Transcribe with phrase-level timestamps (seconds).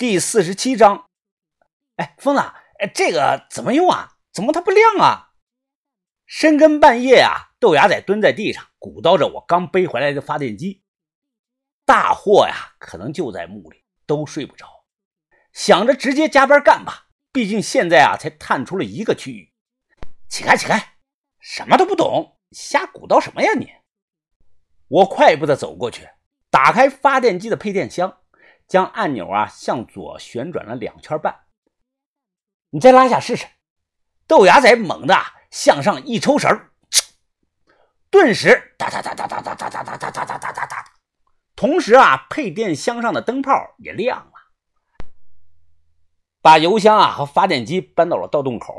[0.00, 1.10] 第四十七章。
[1.96, 2.40] 哎，疯子，
[2.78, 4.16] 哎，这个怎么用啊？
[4.32, 5.34] 怎么它不亮啊？
[6.24, 10.82] 深更半夜啊，豆芽仔蹲在地上鼓捣着我刚背回来的发电机。
[11.84, 14.86] 大货呀，可能就在墓里，都睡不着，
[15.52, 17.08] 想着直接加班干吧。
[17.30, 19.52] 毕竟现在啊，才探出了一个区域。
[20.30, 20.94] 起开，起开，
[21.40, 23.70] 什么都不懂，瞎鼓捣什么呀你？
[24.88, 26.08] 我快步的走过去，
[26.48, 28.19] 打开发电机的配电箱，
[28.70, 31.40] 将按钮啊向左旋转了两圈半。
[32.70, 33.44] 你再拉下试试。
[34.28, 35.14] 豆芽仔猛地
[35.50, 36.48] 向上一抽绳，
[38.10, 40.84] 顿时哒哒哒哒哒哒哒哒哒哒哒哒哒哒，
[41.56, 44.32] 同时啊，配电箱上的灯泡也亮了。
[46.40, 48.72] 把油箱啊和发电机搬到了盗洞口，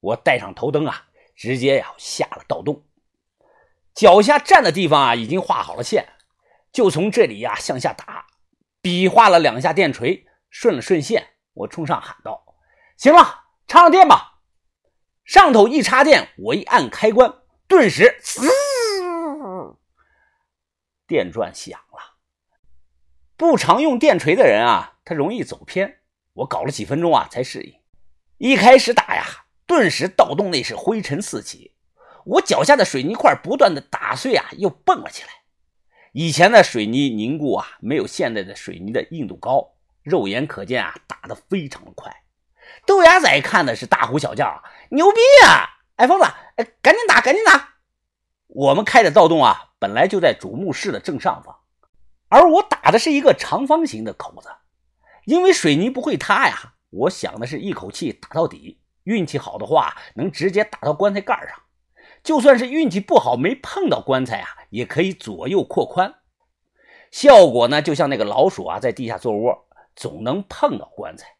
[0.00, 1.04] 我带上头灯啊，
[1.36, 2.84] 直接呀下了盗洞。
[3.94, 6.08] 脚下站的地方啊已经画好了线，
[6.72, 8.17] 就从这里呀向下打，
[8.88, 12.56] 比划了两下电锤，顺了顺线，我冲上喊道
[12.96, 14.40] ：“行了，插上电吧！”
[15.26, 18.48] 上头一插电，我一按开关，顿时嘶，
[21.06, 22.16] 电钻响了。
[23.36, 26.00] 不常用电锤的人啊，他容易走偏。
[26.32, 27.74] 我搞了几分钟啊，才适应。
[28.38, 29.22] 一开始打呀，
[29.66, 31.74] 顿时盗洞内是灰尘四起，
[32.24, 35.28] 我脚下的水泥块不断的打碎啊，又蹦了起来。
[36.20, 42.12] 以前的水泥凝固啊，没有现在的水泥的硬度高，肉眼可见啊，打的非常快。
[42.84, 44.60] 豆芽仔看的是大呼小叫啊，
[44.90, 45.78] 牛逼啊！
[45.94, 46.24] 哎，疯子，
[46.56, 47.74] 哎，赶紧打，赶紧打！
[48.48, 51.54] 我们开的盗洞啊，本来就在主墓室的正上方，
[52.28, 54.48] 而我打的是一个长方形的口子。
[55.24, 61.62] 因为水泥不会塌呀，我想的是一口气打到底，运气好的话能直接打到棺材盖上，
[62.22, 66.14] 就算是运气不好没碰到棺材啊，也可以左右扩宽，
[67.10, 69.66] 效果呢就像那个老鼠啊在地下做窝，
[69.96, 71.36] 总能碰到棺材。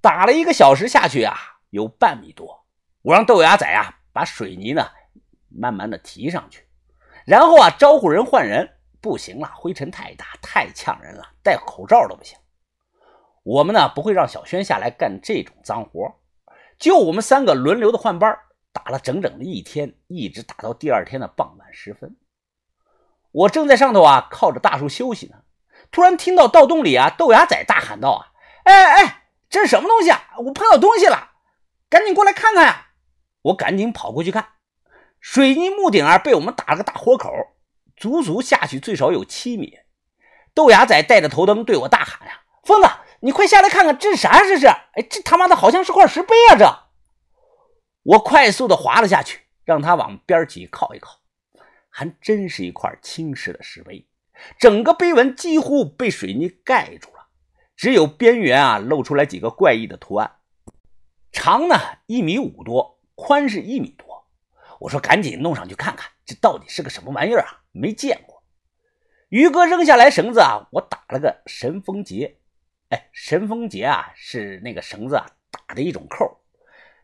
[0.00, 1.36] 打了一个小时下去啊，
[1.70, 2.64] 有半米多，
[3.02, 4.88] 我让豆芽仔啊把水泥呢
[5.48, 6.66] 慢慢的提上去，
[7.24, 8.68] 然后啊招呼人换人，
[9.00, 12.38] 不行了，灰尘太大，太呛人了，戴口罩都不行。
[13.44, 16.14] 我们呢不会让小轩下来干这种脏活，
[16.78, 18.38] 就我们三个轮流的换班，
[18.72, 22.16] 打了整整的一天，一直打到第二天的傍晚时分。
[23.30, 25.36] 我正在上头啊，靠着大树休息呢，
[25.90, 28.26] 突然听到盗洞里啊，豆芽仔大喊道：“啊，
[28.64, 30.22] 哎哎，这是什么东西啊？
[30.38, 31.30] 我碰到东西了，
[31.88, 32.88] 赶紧过来看看呀！”
[33.42, 34.54] 我赶紧跑过去看，
[35.20, 37.30] 水泥木顶啊被我们打了个大豁口，
[37.96, 39.78] 足足下去最少有七米。
[40.54, 42.88] 豆芽仔带着头灯对我大喊：“呀，疯子！”
[43.24, 44.40] 你快下来看看，这是啥？
[44.40, 44.66] 这是？
[44.66, 46.56] 哎，这他妈的好像是块石碑啊！
[46.58, 46.64] 这，
[48.02, 51.20] 我快速的滑了下去，让他往边起靠一靠，
[51.88, 54.06] 还真是一块青石的石碑，
[54.58, 57.28] 整个碑文几乎被水泥盖住了，
[57.76, 60.38] 只有边缘啊露出来几个怪异的图案。
[61.30, 61.76] 长呢
[62.06, 64.26] 一米五多，宽是一米多。
[64.80, 67.62] 我说赶紧弄上去看看，这到底是个什么玩意儿啊？
[67.70, 68.42] 没见过。
[69.28, 72.38] 于哥扔下来绳子啊，我打了个神风结。
[72.88, 76.41] 哎，神风结啊，是那个绳子啊打的一种扣。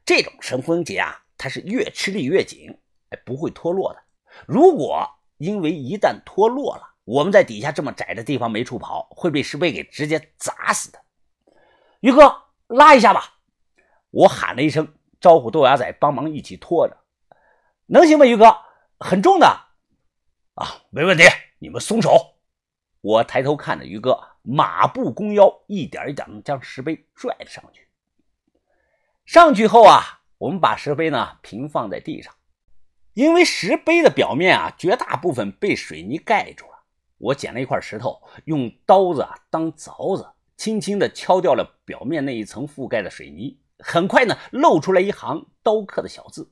[0.09, 2.79] 这种神风结啊，它是越吃力越紧，
[3.11, 4.03] 哎，不会脱落的。
[4.47, 10.99] 如果因为一旦脱落了，我们在底下这么窄的地方没处跑，会被石碑给直接砸死的。
[12.01, 12.35] 于哥，
[12.69, 13.35] 拉一下吧！
[14.11, 16.97] 我喊了一声，招呼豆芽仔帮忙一起拖着，
[17.85, 18.25] 能行吗？
[18.25, 18.57] 于哥，
[18.99, 19.47] 很重的。
[20.55, 21.25] 啊，没问题，
[21.59, 22.39] 你们松手。
[23.03, 24.19] 我抬头看着于哥。
[24.43, 27.87] 马步弓腰，一点一点的将石碑拽了上去。
[29.29, 32.33] 上去后啊，我们把石碑呢平放在地上，
[33.13, 36.85] 因为石碑的表面啊绝大部分被水泥盖住了。
[37.19, 43.61] 我捡了一块石头，用刀子啊当凿子，轻轻的敲掉了表面那一层覆盖的水泥。
[43.81, 46.51] 很快呢，露出来一行刀刻的小字，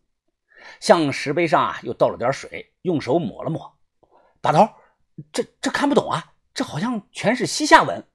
[0.78, 3.75] 向石碑上啊又倒了点水，用手抹了抹。
[4.42, 4.69] 把头，
[5.32, 6.34] 这这看不懂啊。
[6.53, 8.06] 这好像全是西夏文，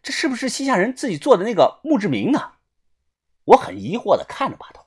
[0.00, 2.52] 这是不是西夏人自己做的那个墓志铭呢？
[3.46, 4.84] 我很疑惑的看着把头。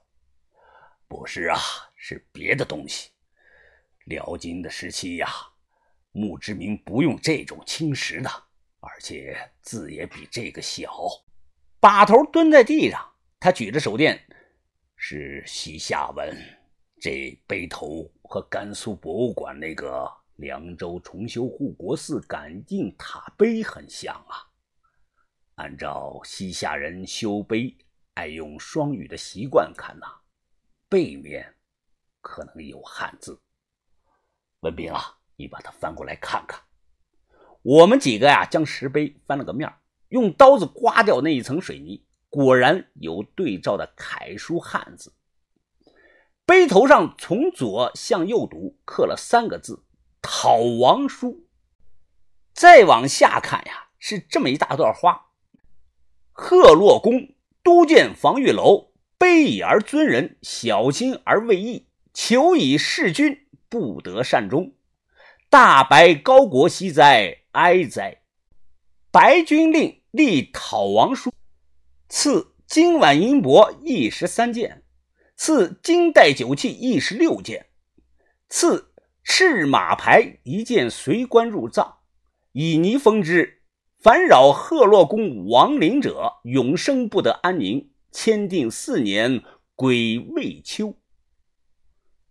[1.07, 1.57] 不是啊，
[1.95, 3.09] 是别的东西。
[4.05, 5.27] 辽金的时期呀，
[6.11, 8.29] 墓志铭不用这种青石的，
[8.79, 10.93] 而且字也比这个小。
[11.79, 14.23] 把头蹲在地上，他举着手电，
[14.95, 16.35] 是西夏文。
[17.01, 20.07] 这碑头和甘肃博物馆那个。
[20.39, 24.47] 凉州重修护国寺感应塔碑很像啊。
[25.55, 27.77] 按照西夏人修碑
[28.13, 30.07] 爱用双语的习惯看呐，
[30.89, 31.55] 背面
[32.21, 33.41] 可能有汉字。
[34.61, 36.61] 文斌啊，你把它翻过来看看。
[37.61, 39.73] 我们几个呀，将石碑翻了个面
[40.09, 45.13] 用刀子刮掉那一层水泥，果然有对照的楷书汉字。
[46.45, 49.85] 碑头上从左向右读，刻了三个字
[50.19, 51.47] “讨王书”。
[52.53, 55.29] 再往下看呀，是这么一大段话
[56.33, 57.35] ：“贺洛公
[57.69, 61.85] 都建防御楼，卑以而尊人，小心而畏义，
[62.15, 64.73] 求以事君，不得善终。
[65.51, 68.23] 大白高国息哉，哀哉！
[69.11, 71.31] 白君令立讨王书，
[72.07, 74.81] 赐金碗银帛一十三件。”
[75.37, 77.67] 赐金带酒器一十六件，
[78.49, 78.91] 赐
[79.23, 81.99] 赤马牌一件，随官入藏，
[82.51, 83.58] 以泥封之。
[84.01, 87.91] 烦扰赫洛宫亡灵者，永生不得安宁。
[88.13, 89.43] 签订四年，
[89.75, 90.95] 癸未秋。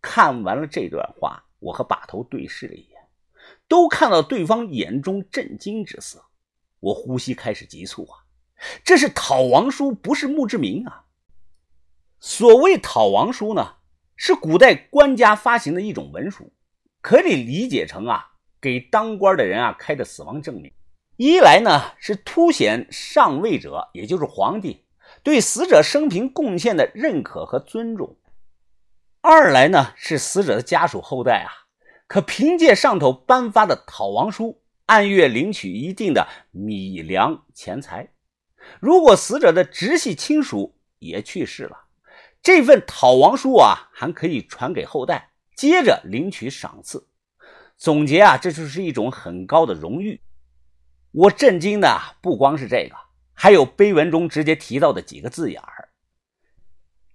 [0.01, 2.99] 看完了这段话，我和把头对视了一眼，
[3.69, 6.25] 都看到对方眼中震惊之色。
[6.81, 8.25] 我呼吸开始急促啊！
[8.83, 11.05] 这是讨王书，不是墓志铭啊！
[12.19, 13.77] 所谓讨王书呢，
[14.17, 16.51] 是古代官家发行的一种文书，
[17.03, 20.73] 可以理解成啊，给当官的人啊开的死亡证明。
[21.19, 24.85] 一来呢是凸显上位者，也就是皇帝
[25.25, 28.17] 对死者生平贡献的认可和尊重；
[29.21, 31.51] 二来呢是死者的家属后代啊，
[32.07, 38.11] 可凭借上头颁发的讨王书，按月领取一定的米粮钱财。
[38.79, 41.87] 如果死者的直系亲属也去世了，
[42.41, 47.09] 这份讨王书啊，还可以传给后代，接着领取赏赐。
[47.77, 50.21] 总结啊，这就是一种很高的荣誉。
[51.13, 52.97] 我震惊的不光是这个，
[53.33, 55.89] 还有碑文中直接提到的几个字眼儿：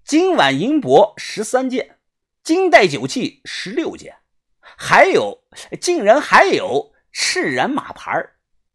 [0.03, 1.99] 金碗银帛十三件，
[2.43, 4.17] 金带酒器十六件，
[4.59, 5.43] 还有
[5.79, 8.11] 竟然还有赤然马牌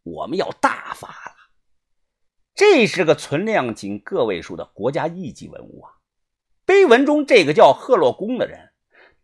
[0.04, 1.34] 我们要大发了！
[2.54, 5.92] 这是个存量仅个位数的国家一级文物啊！
[6.64, 8.72] 碑文中这个叫贺洛公的人，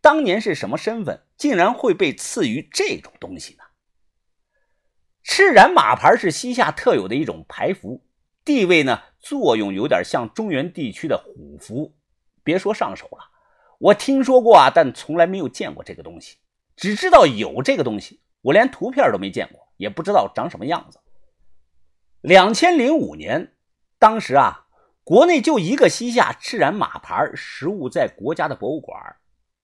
[0.01, 1.25] 当年是什么身份？
[1.37, 3.63] 竟然会被赐予这种东西呢？
[5.27, 8.03] 赤然马牌是西夏特有的一种牌符，
[8.45, 11.95] 地位呢，作用有点像中原地区的虎符。
[12.43, 13.31] 别说上手了，
[13.79, 16.37] 我听说过啊，但从来没有见过这个东西，
[16.75, 20.99] 只知道有这个东西，我连图片都没见过，也不知道长什么样子。
[22.21, 23.51] 两千零五年，
[23.97, 24.61] 当时啊。
[25.03, 28.97] 国内就一个西夏赤然马牌实物在国家的博物馆。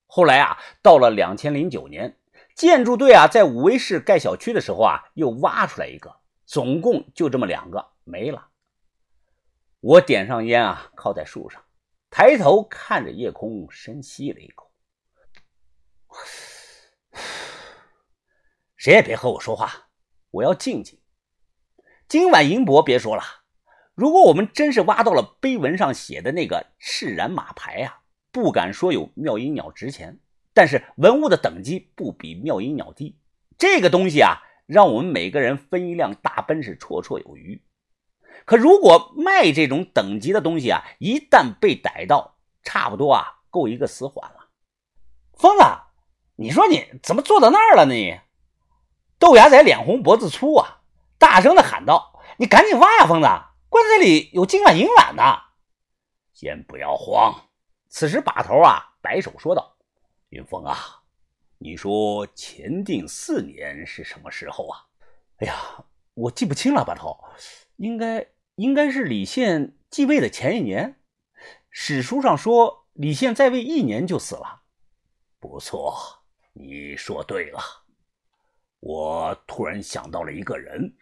[0.05, 2.15] 后来啊，到了两千零九年，
[2.55, 6.15] 建筑队啊在武威市盖小区的时候啊，又挖出来一个，
[6.45, 8.49] 总共就这么两个没了。
[9.79, 11.63] 我点上烟啊，靠在树上，
[12.09, 14.71] 抬头看着夜空，深吸了一口。
[18.75, 19.89] 谁也别和我说话，
[20.29, 20.99] 我要静静。
[22.07, 23.23] 今晚银箔别说了。
[23.93, 28.01] 如果我们真是挖到了碑文上写的那个赤然马牌呀，
[28.31, 30.19] 不敢说有妙音鸟值钱，
[30.53, 33.17] 但是文物的等级不比妙音鸟低。
[33.57, 37.63] 这个东西啊，让我们每个人分一辆大奔是绰绰有余。
[38.45, 44.47] 可如果卖这种等级的东西啊，一旦被逮到，差不多啊够一个死缓了。
[45.33, 45.63] 疯子，
[46.35, 47.93] 你说你怎么坐到那儿了呢？
[47.93, 48.19] 你
[49.19, 50.81] 豆芽仔脸红脖子粗啊，
[51.19, 53.27] 大声的喊道：“你赶紧挖呀，疯子！”
[53.69, 55.23] 棺材里有金碗银碗呢，
[56.33, 57.49] 先不要慌。
[57.87, 59.70] 此时把头啊摆手说道
[60.31, 61.03] ：“云峰啊，
[61.57, 64.87] 你说乾定四年是什么时候啊？
[65.37, 67.17] 哎呀，我记不清了，把头，
[67.75, 71.01] 应该应该是李宪继位的前一年。
[71.69, 74.63] 史书上说李宪在位一年就死了。
[75.39, 76.23] 不错，
[76.53, 77.59] 你说对了。
[78.79, 80.97] 我突然想到了一个人。”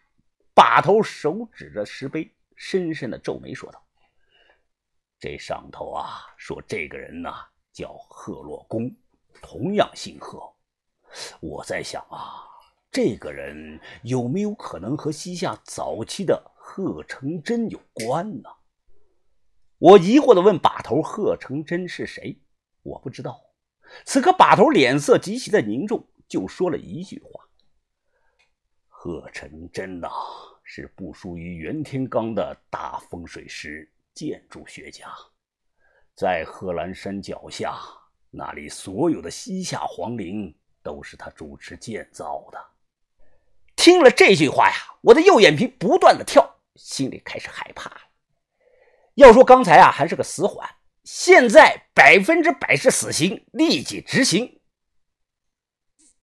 [0.52, 2.30] 把头手指着石碑。
[2.58, 3.82] 深深的皱眉说道
[5.18, 7.34] ：“这上头啊，说这个人呢
[7.72, 8.94] 叫贺洛公，
[9.42, 10.42] 同样姓贺。
[11.40, 12.44] 我在想啊，
[12.92, 18.50] 这个人有没有可能和西夏早期的贺成真有关呢？”
[19.80, 22.42] 我疑惑的问把头：“贺成真是谁？”
[22.84, 23.42] 我不知道。
[24.06, 27.44] 此刻把头脸色极其的凝重，就说了一句话
[28.88, 30.10] ：“贺成真呐。”
[30.72, 35.08] 是不输于袁天罡的大风水师、建筑学家，
[36.14, 37.76] 在贺兰山脚下，
[38.32, 42.60] 那里所有的西夏皇陵都是他主持建造的。
[43.76, 47.92] 听了这句话呀，我的右眼皮不断的跳，心里开始害怕。
[49.16, 50.70] 要说刚才啊还是个死缓，
[51.04, 54.59] 现在百分之百是死刑，立即执行。